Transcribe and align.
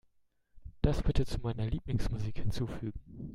Das 0.81 1.03
bitte 1.03 1.27
zu 1.27 1.39
meiner 1.41 1.67
Lieblingsmusik 1.67 2.39
hinzufügen. 2.39 2.99